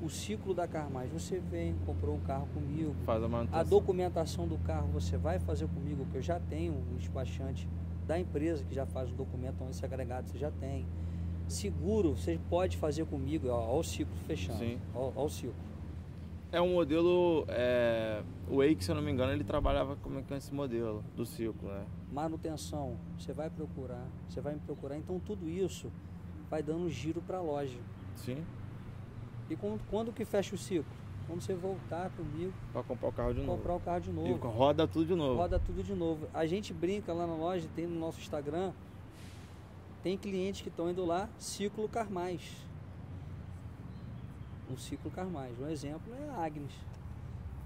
O 0.01 0.09
ciclo 0.09 0.53
da 0.53 0.67
Carmais. 0.67 1.11
Você 1.11 1.39
vem, 1.39 1.75
comprou 1.85 2.15
um 2.15 2.19
carro 2.21 2.47
comigo, 2.53 2.95
Faz 3.05 3.21
a 3.21 3.27
manutenção. 3.27 3.59
a 3.59 3.63
documentação 3.63 4.47
do 4.47 4.57
carro 4.59 4.87
você 4.93 5.17
vai 5.17 5.39
fazer 5.39 5.67
comigo, 5.67 6.05
que 6.11 6.17
eu 6.17 6.21
já 6.21 6.39
tenho 6.39 6.73
um 6.73 6.95
despachante 6.97 7.67
da 8.07 8.17
empresa 8.17 8.63
que 8.63 8.73
já 8.73 8.85
faz 8.85 9.11
o 9.11 9.13
documento, 9.13 9.55
então 9.55 9.69
esse 9.69 9.83
agregado 9.85 10.29
você 10.29 10.37
já 10.37 10.49
tem. 10.51 10.85
Seguro, 11.47 12.15
você 12.15 12.39
pode 12.49 12.77
fazer 12.77 13.05
comigo, 13.05 13.49
ó, 13.49 13.75
ó 13.75 13.79
o 13.79 13.83
ciclo 13.83 14.15
fechando. 14.25 14.59
Sim. 14.59 14.79
Ó, 14.95 15.11
ó 15.15 15.25
o 15.25 15.29
ciclo. 15.29 15.53
É 16.51 16.59
um 16.59 16.73
modelo. 16.73 17.45
É, 17.47 18.23
o 18.49 18.57
Wake, 18.57 18.83
se 18.83 18.89
eu 18.89 18.95
não 18.95 19.01
me 19.03 19.11
engano, 19.11 19.31
ele 19.31 19.43
trabalhava 19.43 19.95
com 19.97 20.23
com 20.23 20.35
esse 20.35 20.51
modelo 20.53 21.03
do 21.15 21.25
ciclo, 21.25 21.69
né? 21.69 21.85
Manutenção, 22.11 22.97
você 23.17 23.33
vai 23.33 23.49
procurar, 23.49 24.07
você 24.27 24.41
vai 24.41 24.53
me 24.55 24.59
procurar. 24.59 24.97
Então 24.97 25.19
tudo 25.19 25.47
isso 25.47 25.91
vai 26.49 26.63
dando 26.63 26.85
um 26.85 26.89
giro 26.89 27.21
para 27.21 27.37
a 27.37 27.41
loja. 27.41 27.77
Sim. 28.15 28.43
E 29.49 29.55
quando, 29.55 29.79
quando 29.89 30.13
que 30.13 30.23
fecha 30.25 30.53
o 30.55 30.57
ciclo? 30.57 30.85
Quando 31.27 31.41
você 31.41 31.53
voltar 31.53 32.09
comigo, 32.11 32.51
Para 32.73 32.83
comprar 32.83 33.07
o 33.09 33.11
carro 33.11 33.33
de 33.33 33.41
novo. 33.41 33.57
comprar 33.57 33.75
o 33.75 33.79
carro 33.79 34.01
de 34.01 34.09
E 34.09 34.13
novo. 34.13 34.47
roda 34.49 34.87
tudo 34.87 35.05
de 35.05 35.15
novo. 35.15 35.35
roda 35.39 35.59
tudo 35.59 35.83
de 35.83 35.93
novo. 35.93 36.27
A 36.33 36.45
gente 36.45 36.73
brinca 36.73 37.13
lá 37.13 37.27
na 37.27 37.35
loja, 37.35 37.67
tem 37.75 37.85
no 37.85 37.99
nosso 37.99 38.19
Instagram, 38.19 38.71
tem 40.01 40.17
clientes 40.17 40.61
que 40.61 40.69
estão 40.69 40.89
indo 40.89 41.05
lá, 41.05 41.29
ciclo 41.37 41.87
Carmais. 41.87 42.41
Um 44.71 44.77
ciclo 44.77 45.09
Carmais. 45.11 45.59
Um 45.59 45.67
exemplo 45.67 46.13
é 46.15 46.29
a 46.29 46.43
Agnes. 46.45 46.71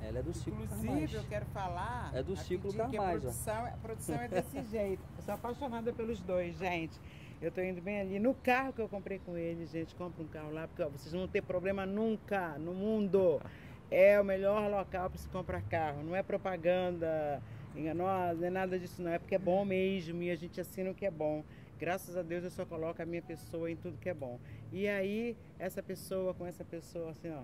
Ela 0.02 0.20
é 0.20 0.24
do 0.24 0.34
ciclo 0.34 0.68
Carmais. 0.68 0.84
Inclusive, 0.84 1.14
eu 1.16 1.24
quero 1.30 1.46
falar. 1.48 2.12
É 2.14 2.22
do 2.24 2.36
ciclo 2.36 2.70
a 2.72 2.76
Carmais, 2.76 3.18
ó. 3.18 3.22
produção, 3.22 3.66
a 3.66 3.72
produção 3.82 4.16
é 4.16 4.28
desse 4.28 4.62
jeito. 4.70 5.04
Eu 5.18 5.24
sou 5.24 5.34
apaixonada 5.34 5.94
pelos 5.94 6.20
dois, 6.22 6.58
gente. 6.58 7.00
Eu 7.44 7.52
tô 7.52 7.62
indo 7.62 7.82
bem 7.82 8.00
ali. 8.00 8.20
No 8.20 8.34
carro 8.34 8.72
que 8.72 8.82
eu 8.82 8.88
comprei 8.88 9.20
com 9.20 9.38
eles, 9.38 9.70
gente, 9.70 9.94
compra 9.96 10.24
um 10.24 10.28
carro 10.28 10.54
lá, 10.54 10.66
porque 10.66 10.82
ó, 10.82 10.88
vocês 10.88 11.12
não 11.12 11.22
vão 11.22 11.28
ter 11.28 11.42
problema 11.42 11.86
nunca 11.86 12.58
no 12.58 12.74
mundo. 12.74 13.42
É 13.92 14.20
o 14.20 14.24
melhor 14.24 14.72
local 14.72 15.08
para 15.08 15.20
se 15.20 15.30
comprar 15.30 15.62
carro. 15.62 16.02
Não 16.02 16.16
é 16.16 16.24
propaganda 16.24 17.40
enganosa, 17.76 18.40
não 18.40 18.48
é 18.48 18.50
nada 18.50 18.80
disso, 18.80 19.04
não. 19.04 19.12
É 19.12 19.20
porque 19.20 19.36
é 19.36 19.38
bom 19.38 19.64
mesmo 19.64 20.24
e 20.24 20.32
a 20.32 20.36
gente 20.36 20.60
assina 20.60 20.90
o 20.90 20.96
que 20.96 21.06
é 21.06 21.12
bom. 21.12 21.44
Graças 21.80 22.18
a 22.18 22.24
Deus 22.24 22.44
eu 22.44 22.50
só 22.50 22.66
coloco 22.66 23.00
a 23.04 23.06
minha 23.06 23.22
pessoa 23.22 23.70
em 23.70 23.76
tudo 23.76 24.00
que 24.00 24.10
é 24.10 24.14
bom. 24.14 24.40
E 24.72 24.88
aí, 24.88 25.38
essa 25.60 25.84
pessoa 25.84 26.34
com 26.34 26.44
essa 26.48 26.64
pessoa, 26.64 27.12
assim, 27.12 27.30
ó, 27.30 27.44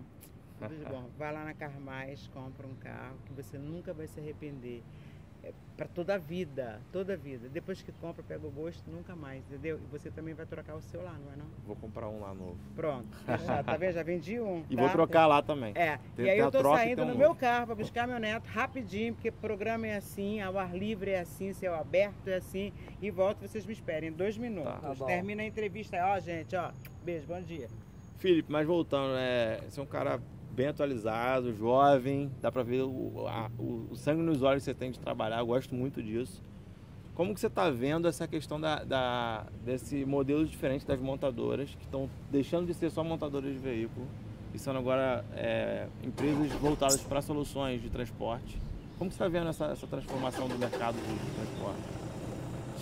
tudo 0.59 0.75
de 0.75 0.85
bom. 0.85 1.07
Vai 1.19 1.31
lá 1.31 1.43
na 1.43 1.53
Carmais, 1.53 2.27
compra 2.33 2.65
um 2.65 2.75
carro 2.75 3.17
que 3.27 3.33
você 3.33 3.55
nunca 3.59 3.93
vai 3.93 4.07
se 4.07 4.19
arrepender. 4.19 4.81
É 5.43 5.53
para 5.79 5.87
toda 5.87 6.15
a 6.15 6.17
vida, 6.17 6.81
toda 6.91 7.13
a 7.13 7.15
vida. 7.15 7.47
Depois 7.47 7.81
que 7.81 7.89
compra, 7.93 8.21
pega 8.21 8.45
o 8.45 8.51
gosto, 8.51 8.83
nunca 8.91 9.15
mais, 9.15 9.41
entendeu? 9.47 9.79
E 9.81 9.87
você 9.89 10.11
também 10.11 10.33
vai 10.33 10.45
trocar 10.45 10.75
o 10.75 10.81
seu 10.81 11.01
lá, 11.01 11.13
não 11.13 11.31
é 11.31 11.37
não? 11.37 11.45
Vou 11.65 11.73
comprar 11.77 12.09
um 12.09 12.19
lá 12.19 12.33
novo. 12.33 12.57
Pronto, 12.75 13.17
fechado. 13.19 13.65
Tá 13.65 13.77
vendo? 13.77 13.93
Já 13.93 14.03
vendi 14.03 14.41
um. 14.41 14.65
E 14.69 14.75
tá? 14.75 14.81
vou 14.81 14.91
trocar 14.91 15.25
lá 15.25 15.41
também. 15.41 15.71
É, 15.75 15.97
Tem- 16.17 16.25
e 16.25 16.29
aí 16.31 16.37
eu 16.37 16.51
tô 16.51 16.59
troca 16.59 16.79
saindo 16.79 17.05
no 17.05 17.13
um 17.13 17.17
meu 17.17 17.29
novo. 17.29 17.39
carro 17.39 17.67
para 17.67 17.75
buscar 17.75 18.05
meu 18.05 18.19
neto 18.19 18.45
rapidinho, 18.47 19.13
porque 19.13 19.29
o 19.29 19.33
programa 19.33 19.87
é 19.87 19.95
assim, 19.95 20.41
ao 20.41 20.57
ar 20.59 20.75
livre 20.75 21.11
é 21.11 21.21
assim, 21.21 21.53
céu 21.53 21.73
aberto 21.73 22.27
é 22.27 22.35
assim, 22.35 22.73
e 23.01 23.09
volto, 23.09 23.39
vocês 23.39 23.65
me 23.65 23.71
esperem, 23.71 24.11
dois 24.11 24.37
minutos. 24.37 24.81
Tá 24.81 24.93
bom. 24.93 25.05
Termina 25.05 25.43
a 25.43 25.45
entrevista, 25.45 25.97
ó, 26.03 26.19
gente, 26.19 26.57
ó, 26.57 26.71
beijo, 27.05 27.25
bom 27.25 27.41
dia. 27.41 27.69
Felipe, 28.17 28.51
mas 28.51 28.67
voltando, 28.67 29.15
é, 29.15 29.61
você 29.69 29.79
é 29.79 29.83
um 29.83 29.85
cara 29.85 30.19
bem 30.51 30.67
atualizado, 30.67 31.53
jovem, 31.53 32.31
dá 32.41 32.51
pra 32.51 32.63
ver 32.63 32.81
o, 32.83 33.25
a- 33.27 33.49
o- 33.59 33.95
sangue 33.95 34.21
nos 34.21 34.41
olhos 34.41 34.63
que 34.63 34.65
você 34.65 34.73
tem 34.73 34.91
de 34.91 34.99
trabalhar, 34.99 35.39
eu 35.39 35.45
gosto 35.45 35.73
muito 35.75 36.01
disso. 36.01 36.41
Como 37.15 37.33
que 37.33 37.39
você 37.39 37.47
está 37.47 37.69
vendo 37.69 38.07
essa 38.07 38.27
questão 38.27 38.59
da, 38.59 38.83
da- 38.83 39.45
desse 39.65 40.05
modelo 40.05 40.45
diferente 40.45 40.85
das 40.85 40.99
montadoras, 40.99 41.69
que 41.75 41.83
estão 41.83 42.09
deixando 42.31 42.67
de 42.67 42.73
ser 42.73 42.89
só 42.89 43.03
montadoras 43.03 43.51
de 43.51 43.57
veículo 43.59 44.07
e 44.53 44.59
sendo 44.59 44.79
agora 44.79 45.23
é, 45.33 45.87
empresas 46.03 46.51
voltadas 46.53 47.01
para 47.01 47.21
soluções 47.21 47.81
de 47.81 47.89
transporte? 47.89 48.57
Como 48.97 49.09
você 49.11 49.15
está 49.15 49.27
vendo 49.27 49.49
essa, 49.49 49.65
essa 49.65 49.87
transformação 49.87 50.47
do 50.47 50.57
mercado 50.57 50.95
de 50.95 51.35
transporte? 51.35 51.99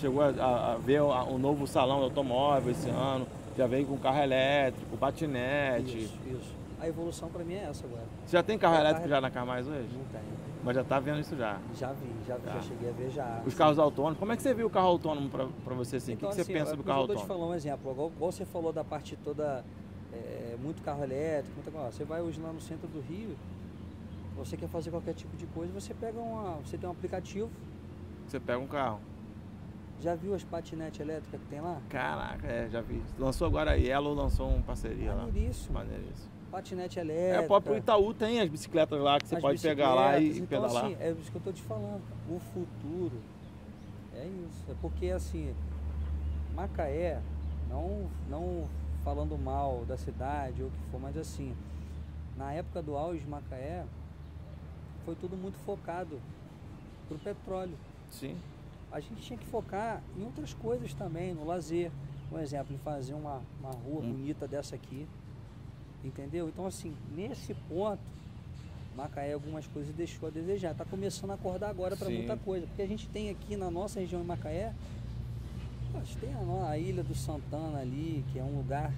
Chegou 0.00 0.22
a, 0.22 0.72
a 0.74 0.76
ver 0.78 1.02
o, 1.02 1.38
novo 1.38 1.66
salão 1.66 1.98
de 1.98 2.04
automóvel 2.04 2.70
esse 2.70 2.88
ano, 2.88 3.26
já 3.58 3.66
veio 3.66 3.84
com 3.86 3.98
carro 3.98 4.22
elétrico, 4.22 4.96
patinete. 4.96 5.98
Isso, 6.04 6.16
isso. 6.30 6.54
A 6.80 6.86
evolução 6.86 7.28
para 7.28 7.42
mim 7.42 7.54
é 7.54 7.64
essa 7.64 7.84
agora. 7.84 8.04
Você 8.24 8.36
já 8.36 8.42
tem 8.42 8.56
carro 8.56 8.76
É, 8.76 8.80
elétrico 8.80 9.00
carro- 9.00 9.10
já 9.10 9.20
na 9.20 9.30
Carmais 9.32 9.66
hoje? 9.66 9.88
Não 9.92 10.04
tem. 10.04 10.20
Mas 10.62 10.76
já 10.76 10.84
tá 10.84 11.00
vendo 11.00 11.18
isso 11.20 11.36
já. 11.36 11.58
Já 11.74 11.92
vi, 11.92 12.06
já, 12.26 12.36
vi, 12.36 12.42
Tá. 12.44 12.52
já 12.54 12.60
cheguei 12.62 12.88
a 12.88 12.92
ver 12.92 13.10
já. 13.10 13.42
Os 13.44 13.54
carros 13.54 13.78
autônomos, 13.80 14.16
como 14.18 14.30
é 14.32 14.36
que 14.36 14.42
você 14.42 14.54
viu 14.54 14.68
o 14.68 14.70
carro 14.70 14.86
autônomo 14.86 15.28
pra 15.28 15.74
você 15.74 15.96
assim? 15.96 16.12
Então, 16.12 16.28
o 16.28 16.30
que, 16.30 16.36
que 16.36 16.42
assim, 16.42 16.52
você 16.52 16.58
pensa 16.58 16.72
é 16.72 16.76
do 16.76 16.84
carro 16.84 17.02
Eu 17.02 17.06
tô 17.08 17.14
te 17.14 17.16
autônomo? 17.20 17.38
falando 17.40 17.52
um 17.52 17.54
exemplo. 17.56 17.90
Igual, 17.92 18.12
igual 18.14 18.32
você 18.32 18.44
falou 18.44 18.72
da 18.72 18.84
parte 18.84 19.16
toda, 19.24 19.64
é, 20.12 20.56
muito 20.62 20.80
carro 20.82 21.02
elétrico, 21.02 21.56
muita 21.56 21.70
coisa. 21.72 21.90
Você 21.90 22.04
vai 22.04 22.20
hoje 22.22 22.40
lá 22.40 22.52
no 22.52 22.60
centro 22.60 22.86
do 22.86 23.00
Rio, 23.00 23.36
você 24.36 24.56
quer 24.56 24.68
fazer 24.68 24.90
qualquer 24.90 25.14
tipo 25.14 25.36
de 25.36 25.46
coisa, 25.46 25.72
você 25.72 25.92
pega 25.94 26.18
uma. 26.20 26.58
Você 26.64 26.78
tem 26.78 26.88
um 26.88 26.92
aplicativo, 26.92 27.50
Você 28.28 28.38
pega 28.38 28.58
um 28.60 28.66
carro. 28.68 29.00
Já 30.00 30.14
viu 30.14 30.34
as 30.34 30.44
patinetes 30.44 31.00
elétricas 31.00 31.40
que 31.40 31.46
tem 31.48 31.60
lá? 31.60 31.80
Caraca, 31.88 32.46
é, 32.46 32.68
já 32.68 32.80
vi. 32.80 33.02
Lançou 33.18 33.46
agora 33.46 33.72
a 33.72 33.74
Yellow, 33.74 34.14
lançou 34.14 34.48
uma 34.48 34.62
parceria 34.62 35.12
lá. 35.12 35.24
Maneiríssimo. 35.26 35.74
Maneiríssimo. 35.74 36.30
Patinete 36.50 36.98
É, 36.98 37.02
elétrica. 37.02 37.42
o 37.42 37.46
próprio 37.46 37.76
Itaú 37.76 38.14
tem 38.14 38.40
as 38.40 38.48
bicicletas 38.48 38.98
lá 39.00 39.18
que 39.18 39.28
você 39.28 39.38
pode 39.40 39.60
pegar 39.60 39.92
lá 39.94 40.18
e, 40.18 40.30
então, 40.38 40.46
pedalar. 40.46 40.84
Assim, 40.86 40.96
é 41.00 41.10
isso 41.10 41.30
que 41.30 41.36
eu 41.36 41.42
tô 41.42 41.52
te 41.52 41.62
falando. 41.62 42.02
O 42.28 42.38
futuro 42.38 43.20
é 44.14 44.24
isso. 44.24 44.64
É 44.70 44.74
porque 44.80 45.10
assim, 45.10 45.54
Macaé, 46.54 47.20
não, 47.68 48.08
não 48.30 48.64
falando 49.04 49.36
mal 49.36 49.84
da 49.86 49.96
cidade 49.98 50.62
ou 50.62 50.68
o 50.68 50.70
que 50.70 50.90
for, 50.90 51.00
mas 51.00 51.16
assim, 51.16 51.54
na 52.36 52.52
época 52.52 52.80
do 52.80 52.96
auge 52.96 53.20
de 53.20 53.28
Macaé, 53.28 53.84
foi 55.04 55.14
tudo 55.16 55.36
muito 55.36 55.58
focado 55.66 56.18
pro 57.08 57.18
petróleo. 57.18 57.76
Sim. 58.10 58.36
A 58.90 59.00
gente 59.00 59.20
tinha 59.20 59.38
que 59.38 59.46
focar 59.46 60.02
em 60.16 60.24
outras 60.24 60.54
coisas 60.54 60.92
também, 60.94 61.34
no 61.34 61.44
lazer. 61.44 61.90
Um 62.32 62.38
exemplo, 62.38 62.74
em 62.74 62.78
fazer 62.78 63.14
uma, 63.14 63.40
uma 63.60 63.70
rua 63.70 64.00
Hum. 64.02 64.12
bonita 64.12 64.46
dessa 64.46 64.74
aqui. 64.74 65.06
Entendeu? 66.04 66.48
Então, 66.48 66.66
assim, 66.66 66.94
nesse 67.14 67.54
ponto, 67.68 68.00
Macaé 68.96 69.32
algumas 69.32 69.66
coisas 69.66 69.94
deixou 69.94 70.28
a 70.28 70.30
desejar. 70.32 70.72
Está 70.72 70.84
começando 70.84 71.30
a 71.30 71.34
acordar 71.34 71.70
agora 71.70 71.96
para 71.96 72.08
muita 72.10 72.36
coisa. 72.36 72.66
Porque 72.66 72.82
a 72.82 72.86
gente 72.86 73.08
tem 73.08 73.30
aqui 73.30 73.56
na 73.56 73.70
nossa 73.70 74.00
região 74.00 74.20
em 74.20 74.24
Macaé, 74.24 74.74
a 75.94 75.98
gente 76.00 76.18
tem 76.18 76.30
a, 76.34 76.68
a 76.70 76.78
Ilha 76.78 77.02
do 77.02 77.14
Santana 77.14 77.78
ali, 77.80 78.24
que 78.32 78.38
é 78.38 78.42
um 78.44 78.56
lugar 78.56 78.92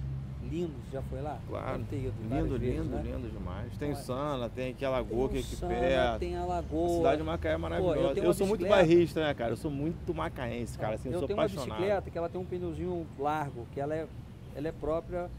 lindo. 0.51 0.73
Você 0.85 0.91
já 0.91 1.01
foi 1.03 1.21
lá? 1.21 1.39
Claro. 1.47 1.81
Ido 1.81 2.13
Lindo, 2.29 2.59
vezes, 2.59 2.77
lindo, 2.77 2.95
né? 2.95 3.01
lindo 3.03 3.29
demais. 3.29 3.77
Tem 3.77 3.89
o 3.89 3.93
Olha, 3.93 4.01
Sana, 4.03 4.49
tem 4.49 4.71
aqui 4.71 4.83
a 4.85 4.89
lagoa 4.89 5.29
que 5.29 5.33
Tem 5.33 5.39
é 5.39 5.43
o 5.43 5.45
aqui 5.45 5.55
Sana, 5.55 5.73
perto. 5.75 6.19
tem 6.19 6.35
a 6.37 6.41
A 6.41 6.45
lagoa. 6.45 6.97
cidade 6.97 7.17
de 7.17 7.23
Macaé 7.23 7.53
é 7.53 7.57
maravilhosa. 7.57 7.99
eu 7.99 8.15
eu 8.17 8.23
uma 8.25 8.33
sou 8.33 8.47
muito 8.47 8.67
bairrista, 8.67 9.21
né, 9.21 9.33
cara? 9.33 9.51
Eu 9.53 9.57
sou 9.57 9.71
muito 9.71 10.13
macaense, 10.13 10.77
cara. 10.77 10.95
Assim, 10.95 11.09
eu, 11.09 11.13
eu 11.13 11.19
sou 11.19 11.27
tenho 11.27 11.39
apaixonado. 11.39 11.67
uma 11.69 11.75
bicicleta 11.77 12.11
que 12.11 12.17
ela 12.17 12.29
tem 12.29 12.41
um 12.41 12.45
pneuzinho 12.45 13.07
largo, 13.17 13.65
que 13.73 13.79
ela 13.79 13.95
é, 13.95 14.07
ela 14.55 14.67
é 14.67 14.71
própria 14.71 15.29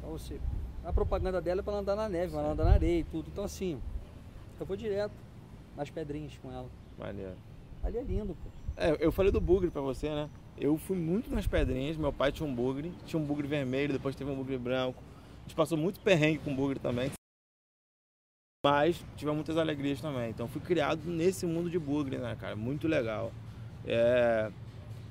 pra 0.00 0.10
você. 0.10 0.38
A 0.84 0.92
propaganda 0.92 1.40
dela 1.40 1.60
é 1.60 1.62
para 1.62 1.74
andar 1.78 1.96
na 1.96 2.08
neve, 2.08 2.32
para 2.32 2.46
andar 2.48 2.64
na 2.64 2.72
areia 2.72 3.00
e 3.00 3.04
tudo. 3.04 3.28
Então 3.32 3.44
assim, 3.44 3.80
eu 4.60 4.66
vou 4.66 4.76
direto 4.76 5.12
nas 5.76 5.88
pedrinhas 5.88 6.32
com 6.42 6.50
ela. 6.52 6.66
Maneiro. 6.98 7.34
Ali 7.82 7.98
é 7.98 8.02
lindo, 8.02 8.34
pô. 8.34 8.50
É, 8.76 8.96
eu 9.00 9.10
falei 9.12 9.30
do 9.32 9.40
bugre 9.40 9.70
pra 9.70 9.80
você, 9.80 10.08
né? 10.10 10.28
Eu 10.56 10.76
fui 10.76 10.96
muito 10.96 11.30
nas 11.30 11.46
pedrinhas, 11.46 11.96
meu 11.96 12.12
pai 12.12 12.30
tinha 12.30 12.48
um 12.48 12.54
bugre, 12.54 12.92
tinha 13.06 13.20
um 13.20 13.24
bugre 13.24 13.46
vermelho, 13.48 13.92
depois 13.92 14.14
teve 14.14 14.30
um 14.30 14.36
bugre 14.36 14.58
branco. 14.58 15.02
A 15.40 15.42
gente 15.42 15.56
passou 15.56 15.76
muito 15.76 15.98
perrengue 16.00 16.38
com 16.38 16.54
bugre 16.54 16.78
também. 16.78 17.10
Mas 18.64 19.04
tivemos 19.16 19.36
muitas 19.36 19.56
alegrias 19.56 20.00
também. 20.00 20.30
Então 20.30 20.46
fui 20.46 20.60
criado 20.60 21.02
nesse 21.10 21.46
mundo 21.46 21.68
de 21.68 21.78
bugre, 21.78 22.18
né, 22.18 22.36
cara? 22.38 22.54
Muito 22.54 22.86
legal. 22.86 23.32
É, 23.84 24.52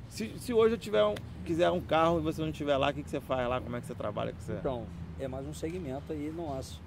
Se, 0.10 0.40
se 0.40 0.54
hoje 0.54 0.76
eu 0.76 0.80
tiver 0.80 1.04
um, 1.04 1.16
quiser 1.46 1.70
um 1.70 1.82
carro 1.82 2.20
e 2.20 2.22
você 2.22 2.42
não 2.42 2.50
estiver 2.50 2.78
lá, 2.78 2.90
o 2.90 2.94
que, 2.94 3.04
que 3.04 3.10
você 3.10 3.20
faz 3.20 3.48
lá? 3.50 3.60
Como 3.60 3.76
é 3.76 3.82
que 3.82 3.88
você 3.88 3.96
trabalha 3.96 4.34
você? 4.40 4.54
Então, 4.54 4.86
é 5.20 5.28
mais 5.28 5.46
um 5.46 5.54
segmento 5.54 6.14
aí 6.14 6.32
nosso. 6.32 6.80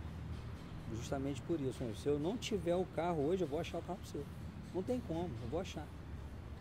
Justamente 0.96 1.42
por 1.42 1.61
isso. 1.61 1.82
né? 1.84 1.92
Se 1.96 2.08
eu 2.08 2.18
não 2.18 2.37
tiver 2.37 2.76
o 2.76 2.84
carro 2.96 3.26
hoje, 3.26 3.42
eu 3.42 3.49
vou 3.49 3.61
achar 3.61 3.78
o 3.78 3.82
carro 3.82 3.99
seu. 4.04 4.25
Não 4.75 4.82
tem 4.82 5.00
como, 5.06 5.28
eu 5.42 5.49
vou 5.50 5.61
achar. 5.61 5.87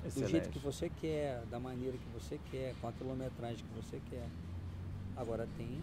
Do 0.03 0.09
jeito 0.09 0.25
Excelente. 0.25 0.49
que 0.49 0.59
você 0.59 0.91
quer, 0.99 1.43
da 1.49 1.59
maneira 1.59 1.97
que 1.97 2.09
você 2.13 2.39
quer, 2.51 2.75
com 2.81 2.87
a 2.87 2.91
quilometragem 2.91 3.57
que 3.57 3.81
você 3.81 4.01
quer. 4.09 4.27
Agora 5.15 5.47
tem 5.57 5.79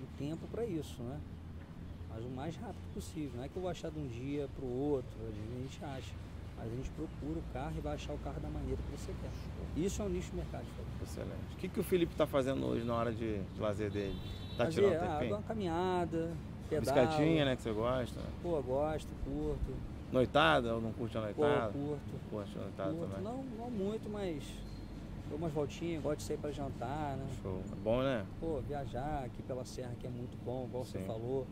um 0.00 0.16
tempo 0.18 0.46
para 0.48 0.64
isso, 0.64 1.02
né? 1.02 1.20
Mas 2.08 2.24
o 2.24 2.28
mais 2.28 2.56
rápido 2.56 2.94
possível. 2.94 3.32
Não 3.36 3.44
é 3.44 3.48
que 3.48 3.56
eu 3.56 3.62
vou 3.62 3.70
achar 3.70 3.90
de 3.90 3.98
um 3.98 4.06
dia 4.06 4.48
para 4.54 4.64
o 4.64 4.68
outro, 4.68 5.10
a 5.20 5.62
gente 5.62 5.84
acha. 5.84 6.14
Mas 6.56 6.72
a 6.72 6.76
gente 6.76 6.90
procura 6.90 7.40
o 7.40 7.42
carro 7.52 7.74
e 7.76 7.80
vai 7.80 7.94
achar 7.94 8.12
o 8.12 8.18
carro 8.18 8.40
da 8.40 8.48
maneira 8.48 8.76
que 8.76 8.96
você 8.96 9.12
quer. 9.20 9.80
Isso 9.80 10.00
é 10.00 10.04
um 10.04 10.08
nicho 10.08 10.30
de 10.30 10.36
mercado. 10.36 10.64
Fred. 10.64 10.88
Excelente. 11.02 11.54
O 11.54 11.56
que, 11.56 11.68
que 11.68 11.80
o 11.80 11.82
Felipe 11.82 12.14
tá 12.14 12.26
fazendo 12.26 12.64
hoje 12.64 12.84
na 12.84 12.94
hora 12.94 13.12
de, 13.12 13.42
de 13.42 13.60
lazer 13.60 13.90
dele? 13.90 14.16
Tá 14.56 14.66
Fazer, 14.66 14.82
tirando 14.82 15.02
ah, 15.02 15.18
tempinho? 15.18 15.36
uma 15.36 15.42
caminhada, 15.42 16.32
pedal. 16.70 16.94
Bicicletinha, 16.94 17.44
né? 17.44 17.56
Que 17.56 17.62
você 17.62 17.72
gosta. 17.72 18.20
Pô, 18.40 18.62
gosto, 18.62 19.08
curto. 19.24 19.74
Noitada 20.14 20.74
ou 20.74 20.80
não 20.80 20.92
curte 20.92 21.18
a 21.18 21.20
Pô, 21.20 21.26
noitada? 21.42 21.72
curto. 21.72 22.00
Curte 22.30 22.56
a 22.56 22.60
noitada 22.62 22.92
curto. 22.92 23.08
também. 23.10 23.24
Não, 23.24 23.44
não 23.58 23.70
muito, 23.70 24.08
mas 24.10 24.42
dou 25.28 25.38
umas 25.38 25.52
voltinhas, 25.52 26.02
gosto 26.02 26.18
de 26.18 26.22
sair 26.24 26.36
para 26.38 26.52
jantar, 26.52 27.16
né? 27.16 27.26
Show. 27.42 27.60
É 27.72 27.74
bom, 27.82 28.02
né? 28.02 28.24
Pô, 28.40 28.60
viajar 28.60 29.24
aqui 29.24 29.42
pela 29.42 29.64
serra 29.64 29.92
que 30.00 30.06
é 30.06 30.10
muito 30.10 30.36
bom, 30.44 30.66
igual 30.68 30.84
você 30.84 30.98
Sim. 30.98 31.04
falou. 31.04 31.46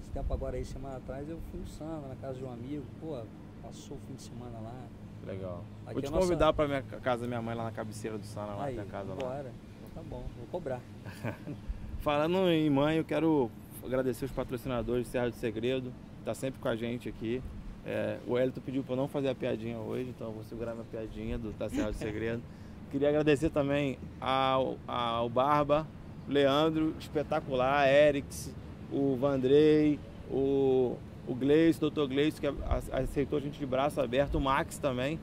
Esse 0.00 0.10
tempo 0.12 0.32
agora 0.32 0.56
aí, 0.56 0.64
semana 0.64 0.96
atrás, 0.98 1.28
eu 1.28 1.38
fui 1.50 1.58
no 1.60 1.66
Samba, 1.66 2.06
na 2.08 2.14
casa 2.16 2.38
de 2.38 2.44
um 2.44 2.52
amigo, 2.52 2.84
pô, 3.00 3.18
passou 3.62 3.96
o 3.96 4.00
fim 4.06 4.14
de 4.14 4.22
semana 4.22 4.58
lá. 4.62 4.74
Legal. 5.26 5.64
Aqui 5.86 5.94
Vou 5.94 6.02
te 6.02 6.04
é 6.04 6.08
a 6.08 6.10
nossa- 6.12 6.22
convidar 6.26 6.52
pra 6.52 6.68
minha 6.68 6.82
ca- 6.82 6.98
casa 7.00 7.22
da 7.22 7.28
minha 7.28 7.42
mãe 7.42 7.54
lá 7.56 7.64
na 7.64 7.72
cabeceira 7.72 8.16
do 8.18 8.26
Sana, 8.26 8.54
lá 8.54 8.64
aí, 8.66 8.74
tem 8.74 8.84
a 8.84 8.86
casa 8.86 9.08
lá. 9.10 9.16
bora. 9.16 9.50
Então 9.90 10.02
tá 10.02 10.08
bom, 10.08 10.22
vou 10.36 10.46
cobrar. 10.52 10.80
Falando 12.00 12.48
em 12.50 12.68
mãe, 12.70 12.98
eu 12.98 13.04
quero 13.04 13.50
agradecer 13.82 14.24
os 14.26 14.30
patrocinadores 14.30 15.08
Serra 15.08 15.30
do 15.30 15.36
Segredo, 15.36 15.90
que 16.18 16.24
tá 16.24 16.34
sempre 16.34 16.60
com 16.60 16.68
a 16.68 16.76
gente 16.76 17.08
aqui. 17.08 17.42
É, 17.86 18.18
o 18.26 18.38
Elton 18.38 18.60
pediu 18.60 18.82
para 18.82 18.94
eu 18.94 18.96
não 18.96 19.08
fazer 19.08 19.28
a 19.28 19.34
piadinha 19.34 19.78
hoje, 19.78 20.08
então 20.08 20.28
eu 20.28 20.32
vou 20.32 20.44
segurar 20.44 20.72
minha 20.72 20.86
piadinha 20.90 21.36
do, 21.36 21.52
da 21.52 21.68
Serra 21.68 21.90
do 21.90 21.96
Segredo. 21.96 22.42
Queria 22.90 23.08
agradecer 23.08 23.50
também 23.50 23.98
ao, 24.20 24.78
ao 24.86 25.28
Barba, 25.28 25.86
Leandro, 26.28 26.94
espetacular, 26.98 27.88
Erix, 27.88 28.54
o 28.90 29.16
Vandrei, 29.16 29.98
o, 30.30 30.96
o 31.26 31.34
Gleice, 31.34 31.84
o. 31.84 32.08
Gleice, 32.08 32.40
que 32.40 32.46
aceitou 32.92 33.38
a 33.38 33.42
gente 33.42 33.58
de 33.58 33.66
braço 33.66 34.00
aberto, 34.00 34.36
o 34.36 34.40
Max 34.40 34.78
também. 34.78 35.18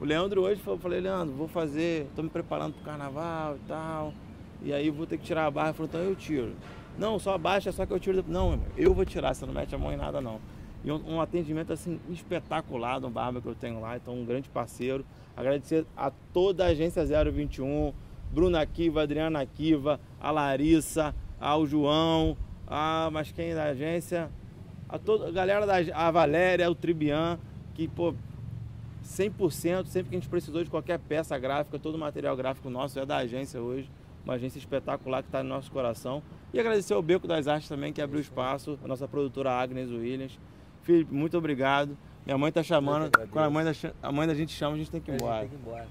O 0.00 0.04
Leandro 0.04 0.42
hoje 0.42 0.60
falou, 0.60 0.78
falei, 0.78 1.00
Leandro, 1.00 1.34
vou 1.34 1.48
fazer, 1.48 2.08
tô 2.14 2.22
me 2.22 2.28
preparando 2.28 2.74
pro 2.74 2.84
carnaval 2.84 3.56
e 3.56 3.68
tal. 3.68 4.14
E 4.62 4.72
aí 4.72 4.90
vou 4.90 5.06
ter 5.06 5.18
que 5.18 5.24
tirar 5.24 5.46
a 5.46 5.50
barra. 5.50 5.68
Ele 5.68 5.76
falou, 5.76 5.88
então 5.88 6.00
eu 6.00 6.14
tiro. 6.14 6.52
Não, 6.98 7.18
só 7.18 7.34
abaixa, 7.34 7.72
só 7.72 7.84
que 7.86 7.92
eu 7.92 8.00
tiro. 8.00 8.16
depois." 8.16 8.32
Não, 8.32 8.60
eu 8.76 8.92
vou 8.94 9.04
tirar, 9.04 9.34
você 9.34 9.46
não 9.46 9.52
mete 9.52 9.74
a 9.74 9.78
mão 9.78 9.92
em 9.92 9.96
nada 9.96 10.20
não. 10.20 10.40
E 10.84 10.92
um, 10.92 11.14
um 11.14 11.20
atendimento 11.20 11.72
assim 11.72 11.98
espetacular 12.10 13.00
no 13.00 13.08
barba 13.08 13.40
que 13.40 13.48
eu 13.48 13.54
tenho 13.54 13.80
lá, 13.80 13.96
então 13.96 14.14
um 14.14 14.24
grande 14.24 14.48
parceiro. 14.50 15.04
Agradecer 15.36 15.86
a 15.96 16.10
toda 16.32 16.64
a 16.64 16.68
agência 16.68 17.04
021, 17.04 17.92
Bruna 18.30 18.64
Kiva, 18.66 19.02
Adriana 19.02 19.44
Kiva, 19.46 19.98
a 20.20 20.30
Larissa, 20.30 21.14
ao 21.40 21.66
João, 21.66 22.36
a 22.66 23.08
mas 23.12 23.32
quem 23.32 23.54
da 23.54 23.64
agência, 23.64 24.30
a 24.88 24.98
toda 24.98 25.28
a 25.28 25.32
galera 25.32 25.66
da 25.66 25.76
a 25.94 26.10
Valéria, 26.10 26.70
o 26.70 26.74
Tribian, 26.74 27.38
que 27.74 27.88
pô 27.88 28.14
100%, 29.04 29.86
sempre 29.86 30.10
que 30.10 30.16
a 30.16 30.18
gente 30.18 30.28
precisou 30.28 30.64
de 30.64 30.70
qualquer 30.70 30.98
peça 30.98 31.38
gráfica, 31.38 31.78
todo 31.78 31.94
o 31.94 31.98
material 31.98 32.36
gráfico 32.36 32.70
nosso 32.70 32.98
é 32.98 33.04
da 33.04 33.18
agência 33.18 33.60
hoje, 33.60 33.90
uma 34.24 34.34
agência 34.34 34.58
espetacular 34.58 35.22
que 35.22 35.28
está 35.28 35.42
no 35.42 35.50
nosso 35.50 35.70
coração. 35.70 36.22
E 36.52 36.58
agradecer 36.58 36.94
ao 36.94 37.02
Beco 37.02 37.26
das 37.26 37.46
Artes 37.46 37.68
também, 37.68 37.92
que 37.92 38.00
abriu 38.00 38.20
espaço, 38.20 38.78
a 38.82 38.88
nossa 38.88 39.06
produtora 39.06 39.52
Agnes 39.52 39.90
Williams. 39.90 40.38
Felipe, 40.84 41.12
muito 41.12 41.36
obrigado. 41.36 41.96
Minha 42.24 42.38
mãe 42.38 42.48
está 42.48 42.62
chamando, 42.62 43.10
quando 43.30 43.44
a 43.46 43.50
mãe, 43.50 43.64
da, 43.64 43.72
a 44.02 44.12
mãe 44.12 44.26
da 44.26 44.34
gente 44.34 44.52
chama, 44.52 44.74
a 44.74 44.78
gente 44.78 44.90
tem 44.90 45.00
que 45.00 45.10
ir 45.10 45.14
A 45.14 45.16
gente 45.16 45.22
embora. 45.24 45.40
tem 45.40 45.48
que 45.48 45.54
ir 45.56 45.58
embora. 45.58 45.86